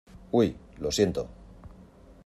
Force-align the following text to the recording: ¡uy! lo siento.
¡uy! 0.39 0.57
lo 0.79 0.91
siento. 0.91 1.29